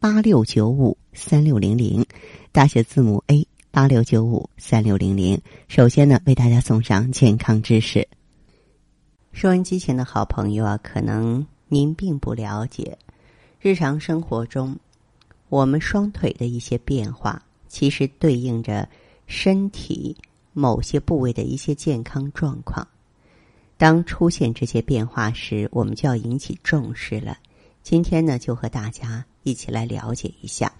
[0.00, 2.06] 八六九五三六零零，
[2.52, 5.38] 大写字母 A 八六九五三六零零。
[5.68, 8.08] 首先呢，为大家送上健康知识。
[9.32, 12.96] 收音机前的好朋友啊，可能您并不了解，
[13.60, 14.74] 日常生活中
[15.50, 18.88] 我们双腿的一些变化，其实对应着
[19.26, 20.16] 身体
[20.54, 22.88] 某些部位的一些健康状况。
[23.76, 27.36] 当出现这些变化时，我们就要引起重视了。
[27.82, 30.72] 今天呢，就和大家一起来了解一下。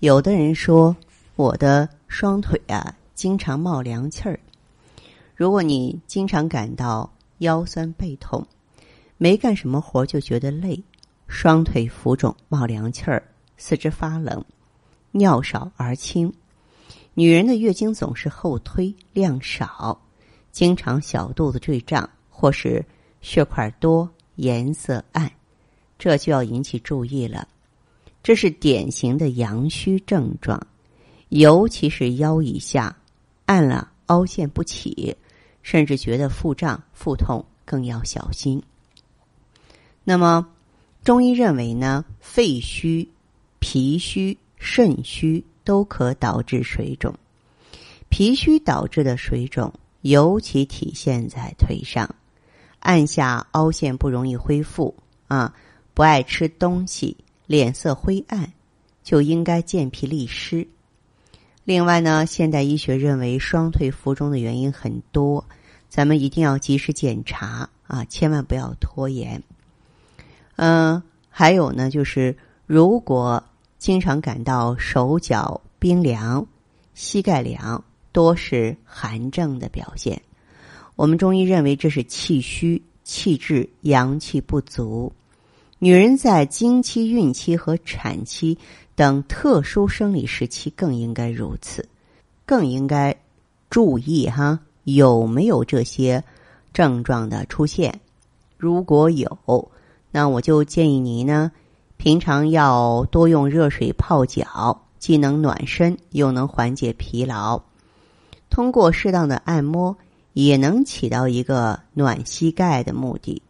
[0.00, 0.96] 有的人说，
[1.36, 4.38] 我的双腿啊，经常冒凉气儿。
[5.34, 8.46] 如果你经常感到腰酸背痛，
[9.16, 10.82] 没干什么活就觉得累，
[11.26, 13.22] 双腿浮肿、冒凉气儿、
[13.56, 14.44] 四肢发冷、
[15.10, 16.32] 尿少而轻，
[17.14, 20.00] 女人的月经总是后推、量少。
[20.50, 22.84] 经常小肚子坠胀，或是
[23.20, 25.30] 血块多、颜色暗，
[26.02, 27.46] 这就要引起注意了。
[28.24, 30.66] 这是典型的阳虚症状，
[31.28, 32.96] 尤其是腰以下
[33.46, 35.16] 按了、凹陷不起，
[35.62, 38.60] 甚至觉得腹胀、腹痛，更要小心。
[40.02, 40.48] 那么，
[41.04, 43.08] 中医认为呢，肺虚、
[43.60, 47.14] 脾虚、肾虚都可导致水肿，
[48.08, 49.72] 脾虚导致的水肿。
[50.00, 52.16] 尤其体现在腿上，
[52.80, 54.96] 按下凹陷不容易恢复
[55.28, 55.54] 啊，
[55.94, 58.52] 不爱吃东西，脸色灰暗，
[59.02, 60.66] 就应该健脾利湿。
[61.64, 65.44] 另外呢，现代医学认为双腿浮肿的原因很多，
[65.88, 69.42] 咱们一定要及时检查啊，千万不要拖延。
[70.56, 73.42] 嗯，还有呢，就是如果
[73.78, 76.46] 经常感到手脚冰凉、
[76.94, 77.82] 膝盖凉。
[78.14, 80.20] 多是寒症的表现，
[80.96, 85.10] 我们中医认为这是气虚、气滞、阳气不足。
[85.84, 88.56] 女人在经期、孕期和产期
[88.94, 91.88] 等特殊生理时期更应该如此，
[92.46, 93.16] 更应该
[93.68, 96.22] 注意哈有没有这些
[96.72, 97.98] 症状的出现。
[98.56, 99.36] 如果有，
[100.12, 101.50] 那我就建议你呢，
[101.96, 107.60] 平常要多用热水泡脚，既能暖身，又能缓解疲劳。
[108.50, 109.96] 通过适当的按摩，
[110.32, 113.42] 也能起到一个暖膝盖的目的，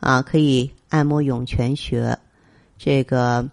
[0.00, 2.16] 啊，可以按摩涌泉穴，
[2.78, 3.50] 这个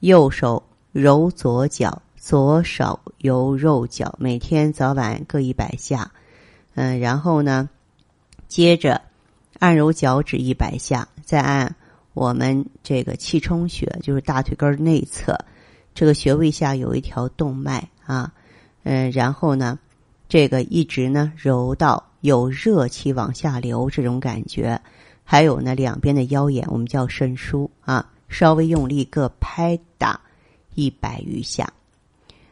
[0.00, 6.12] 右手揉左脚，左手揉右脚，每天早晚各一百下，
[6.74, 7.70] 嗯，然后呢，
[8.46, 9.00] 接着
[9.58, 11.74] 按揉脚趾一百下，再按
[12.12, 15.34] 我们这个气冲穴，就是大腿根内侧，
[15.94, 18.30] 这个穴位下有一条动脉啊，
[18.82, 19.78] 嗯，然后呢。
[20.28, 24.80] 这个一直呢揉到有热气往下流这种感觉，
[25.24, 30.20] 还有呢两边的腰眼，我们叫肾腧啊，稍微用力各拍打
[30.74, 31.72] 一百余下。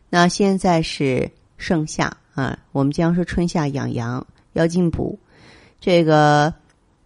[0.09, 5.19] 那现在是盛夏啊，我们将说春夏养阳要进补，
[5.81, 6.53] 这个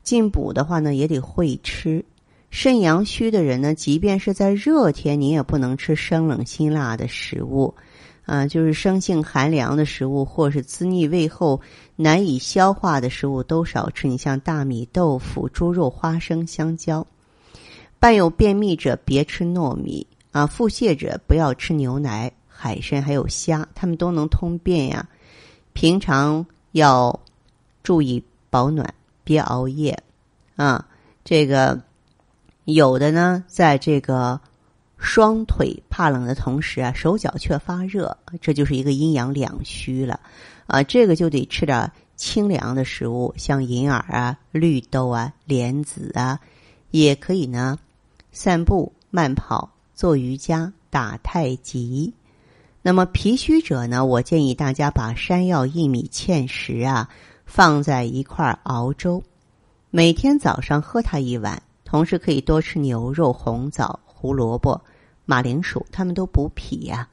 [0.02, 2.04] 进补的话呢也得会吃。
[2.50, 7.75] 肾阳虚的人呢，即便是在热天，你也不能吃生冷辛辣的食物。
[8.27, 11.61] 啊，就是生性寒凉的食物，或是滋腻胃后
[11.95, 14.09] 难以消化的食物都少吃。
[14.09, 17.07] 你像大米、豆腐、猪肉、花生、香蕉。
[17.99, 25.06] 伴有便秘者别吃糯米啊，腹泻者不要吃牛奶、海参还有虾，它们都能通便呀。
[25.75, 27.21] 平常要
[27.83, 30.03] 注意保暖，别熬夜
[30.56, 30.87] 啊。
[31.25, 31.79] 这个
[32.65, 34.41] 有的呢，在这个。
[35.04, 40.19] 双腿怕冷的同时啊，手脚却发热，这就是一个阴阳两虚了，
[40.67, 46.40] 啊，这个就得吃点清凉的食物，像银耳啊、绿豆啊、莲子啊，
[46.90, 47.79] 也可以呢，
[48.32, 52.12] 散步、慢跑、做瑜伽、打太极。
[52.81, 57.08] 那么脾虚者呢，我建议大家把山药、薏米、芡实啊
[57.44, 59.23] 放在一块熬粥，
[59.90, 64.81] 每天早上喝它一碗，同时可以多吃牛肉、红枣、胡萝卜。
[65.25, 67.09] 马铃薯，它们都补脾呀。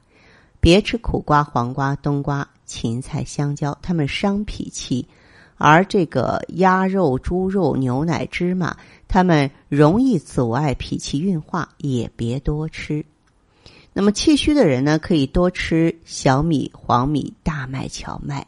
[0.60, 5.06] 别吃苦瓜、黄瓜、冬瓜、芹菜、香蕉，它们伤脾气。
[5.56, 8.76] 而这个鸭肉、猪肉、牛奶、芝麻，
[9.06, 13.04] 它们容易阻碍脾气运化，也别多吃。
[13.92, 18.46] 那么气虚的人呢，可以多吃小米、黄米、大麦、荞麦。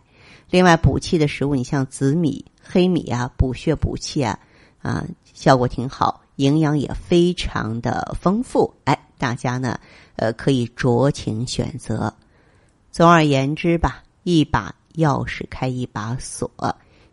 [0.50, 4.38] 另外补气的食物，你像紫米、黑米啊，补血补气啊，
[4.82, 8.72] 啊，效果挺好，营养也非常的丰富。
[8.84, 9.78] 哎，大家呢，
[10.16, 12.12] 呃，可以酌情选择。
[12.90, 16.50] 总而言之吧，一把钥匙开一把锁，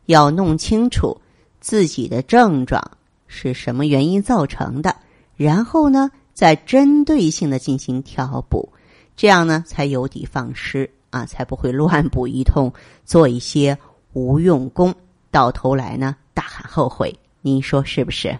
[0.05, 1.19] 要弄清楚
[1.59, 2.81] 自己的症状
[3.27, 4.95] 是什么原因造成的，
[5.35, 8.69] 然后呢，再针对性的进行调补，
[9.15, 10.89] 这样呢，才有底放矢。
[11.11, 12.71] 啊，才不会乱补一通，
[13.03, 13.77] 做一些
[14.13, 14.95] 无用功，
[15.29, 17.13] 到头来呢大喊后悔。
[17.41, 18.39] 您说是不是？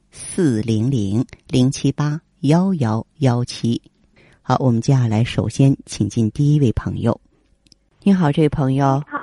[0.13, 3.81] 四零零零七八幺幺幺七。
[4.41, 7.19] 好，我们接下来首先请进第一位朋友。
[8.03, 9.01] 你好，这位朋友。
[9.07, 9.17] 好。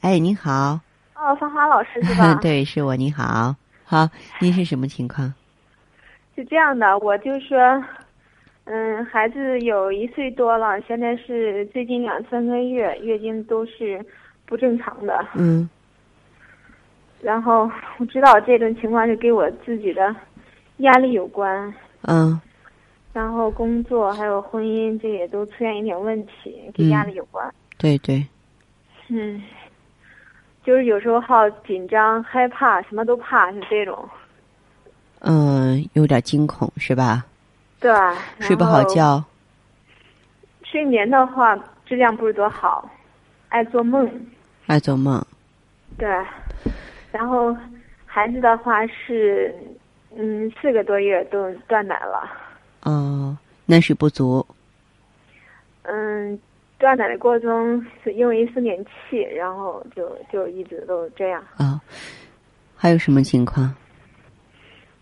[0.00, 0.78] 哎，你好。
[1.14, 2.34] 哦，芳华老师是吧？
[2.42, 2.94] 对，是我。
[2.94, 3.56] 你好。
[3.84, 4.06] 好，
[4.38, 5.32] 您是什么情况？
[6.36, 7.58] 是这样的，我就说。
[8.66, 14.04] 嗯，孩子有一岁多了，现在是最近两三个月月经都是
[14.46, 15.26] 不正常的。
[15.34, 15.68] 嗯。
[17.20, 20.14] 然后我知道这种情况是给我自己的
[20.78, 21.72] 压力有关。
[22.02, 22.40] 嗯。
[23.12, 27.54] 然后工作还有婚姻，这也都出现一点问题，跟压力有关。
[27.78, 28.26] 对对。
[29.08, 29.42] 嗯。
[30.64, 34.08] 就是有时候好紧张、害怕，什么都怕，是这种。
[35.20, 37.24] 嗯，有点惊恐是吧？
[37.80, 37.92] 对，
[38.40, 39.22] 睡不好觉。
[40.62, 41.54] 睡眠的话
[41.86, 42.90] 质量不是多好，
[43.50, 44.10] 爱做梦。
[44.66, 45.22] 爱做梦。
[45.98, 46.08] 对，
[47.12, 47.54] 然后
[48.06, 49.54] 孩子的话是，
[50.16, 52.30] 嗯，四个多月都断奶了。
[52.82, 54.46] 哦，奶水不足。
[55.82, 56.38] 嗯，
[56.78, 61.42] 断奶的过程中是因为一次免气，然后就就一直都这样。
[61.56, 61.80] 啊，
[62.76, 63.74] 还有什么情况？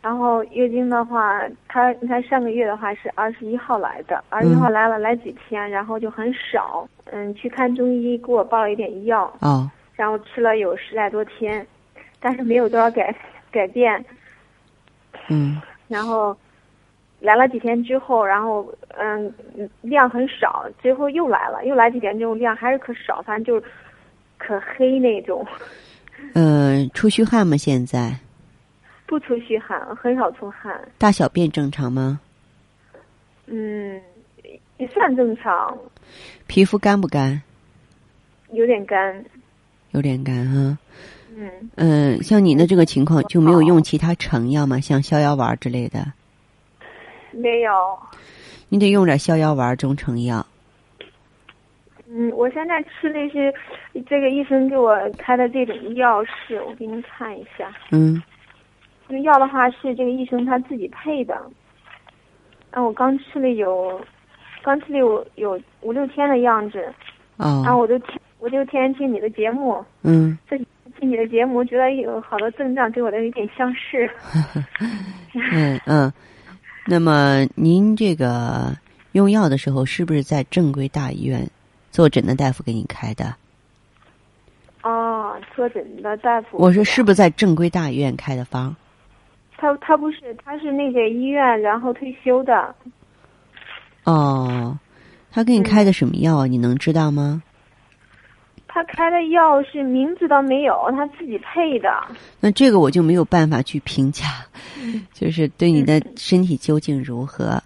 [0.00, 6.88] 然后月经的话，他你看上个月的话是二十一号来的，二十一号来了来几天，然后就很少。
[7.04, 11.64] 嗯，去看中医给我报了一点药，哦，然后吃了有十来多天，
[12.18, 13.14] 但是没有多少改
[13.52, 14.04] 改变。
[15.28, 15.60] 嗯。
[15.88, 16.36] 然后
[17.20, 18.66] 来了几天之后，然后
[18.98, 19.32] 嗯
[19.82, 23.72] 量很少，最后又来了，又来几天之后量还是可少，反正就是
[24.38, 25.46] 可黑那种。
[26.34, 27.56] 嗯， 出虚汗吗？
[27.56, 28.18] 现在？
[29.06, 30.80] 不出虚汗，很少出汗。
[30.96, 32.18] 大小便正常吗？
[33.46, 34.00] 嗯，
[34.78, 35.76] 也算正常。
[36.46, 37.42] 皮肤干不干？
[38.52, 39.24] 有点干。
[39.90, 40.78] 有点干哈？
[41.36, 41.50] 嗯。
[41.76, 44.80] 嗯，像你的这个情况就没有用其他成药吗？
[44.80, 46.12] 像逍遥丸之类的？
[47.32, 47.72] 没有。
[48.68, 50.46] 你得用点逍遥丸中成药。
[52.08, 53.52] 嗯，我现在吃的是
[54.06, 57.72] 这个医生给我开的这种药，是我给您看一下。
[57.90, 58.22] 嗯。
[59.08, 61.34] 这个药的话是这个医生他自己配的，
[62.70, 64.00] 啊，我刚吃了有，
[64.62, 66.82] 刚吃了有有五六天的样子，
[67.36, 70.56] 啊，然后我就听，我就天天听你的节目，嗯，这
[71.02, 74.08] 听你的节目，觉得有好多症状跟我的有点相似，
[75.52, 76.12] 嗯嗯，
[76.86, 78.72] 那么您这个
[79.10, 81.44] 用药的时候是不是在正规大医院
[81.90, 83.34] 坐诊的大夫给你开的？
[84.84, 88.72] 哦，坐诊的大夫，我说是不是在正规大医院开的方？
[89.56, 92.72] 他他不是，他是那个医院，然后退休的。
[94.04, 94.78] 哦，
[95.32, 96.46] 他给你开的什么药？
[96.46, 97.42] 你能知道吗？
[98.68, 101.90] 他开的药是名字倒没有，他自己配的。
[102.40, 104.24] 那这个我就没有办法去评价，
[105.12, 107.62] 就是对你的身体究竟如何。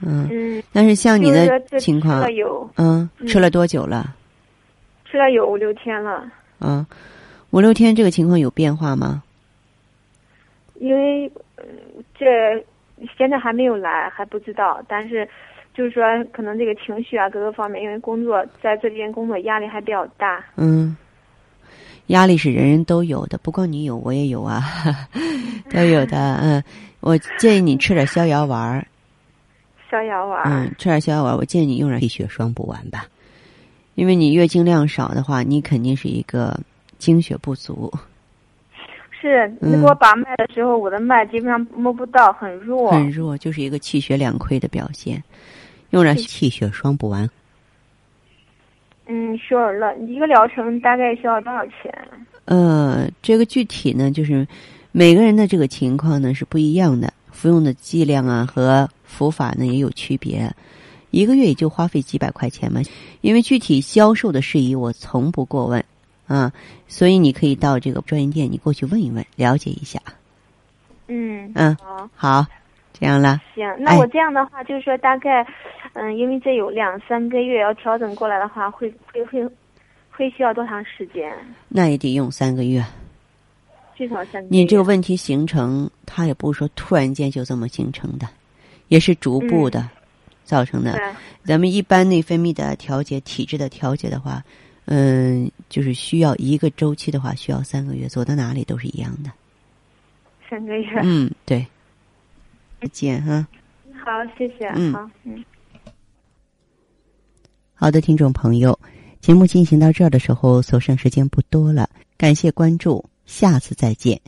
[0.00, 0.26] 嗯。
[0.30, 0.62] 嗯。
[0.72, 2.24] 但是像你的情况，
[2.76, 4.14] 嗯，吃了多久了？
[5.04, 6.24] 吃了有五六天了。
[6.60, 6.86] 嗯，
[7.50, 9.22] 五六天这个情况有变化吗？
[10.74, 11.30] 因为
[12.18, 12.26] 这
[13.16, 14.82] 现在还没有来，还不知道。
[14.88, 15.28] 但是
[15.74, 20.44] 就是说，可能这个情绪啊，各个方面，因为工作在这边工作压力还比较大。
[20.56, 20.96] 嗯，
[22.08, 24.62] 压力是人人都有的，不光你有，我也有啊，
[25.70, 26.36] 都有的。
[26.42, 26.62] 嗯，
[27.00, 28.84] 我建议你吃点逍遥丸。
[29.90, 30.42] 逍遥丸。
[30.44, 31.36] 嗯，吃点逍遥丸。
[31.36, 33.06] 我建议你用点气血双补丸吧，
[33.94, 36.58] 因为你月经量少的话，你肯定是一个
[36.98, 37.92] 经血不足。
[39.20, 42.90] 是你给我把脉的时候，我的脉基本上摸不到，很弱。
[42.90, 45.22] 很弱，就是一个气血两亏的表现。
[45.90, 47.28] 用了气血双补丸。
[49.06, 51.92] 嗯，学儿乐一个疗程大概需要多少钱？
[52.44, 54.46] 呃，这个具体呢，就是
[54.92, 60.48] 每个人的这个情况呢是不一样的，服用的剂量啊和服法呢也有区别。
[61.10, 62.80] 一个月也就花费几百块钱嘛，
[63.20, 65.84] 因为具体销售的事宜我从不过问
[66.30, 66.52] 啊，
[66.86, 70.00] 所以你可以到这个专营店，你过去问一问，了解一下。
[71.08, 72.46] 嗯嗯，好，好，
[72.92, 73.40] 这样了。
[73.52, 75.44] 行，那我这样的话，就是说大概，
[75.94, 79.44] 嗯，因为这有两三个月要调整过来的话，会会会
[80.08, 81.32] 会需要多长时间？
[81.68, 82.84] 那也得用三个月。
[83.96, 84.46] 最少三个月。
[84.50, 88.28] 你这个问题形成，它也不是说突然间就这么形成的，
[88.86, 89.88] 也是逐步的。
[90.42, 90.98] 造成的，
[91.44, 94.42] 咱们一般内分泌的调节、体质的调节的话，
[94.86, 99.30] 嗯，就是需要一个周期的话，需要三个月，走到哪里都是一样的。
[100.50, 101.00] 三个月。
[101.02, 101.66] 嗯，对。
[102.82, 103.46] 再见哈。
[104.04, 104.66] 好，谢谢。
[104.74, 105.44] 嗯，好，嗯。
[107.74, 108.78] 好的，听众朋友，
[109.20, 114.20] 节目进行到这儿的时候，所剩时间不多了，感谢关注，下次再见。